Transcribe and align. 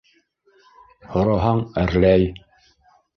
Һораһаң, 1.15 1.61
әрләй. 1.83 2.25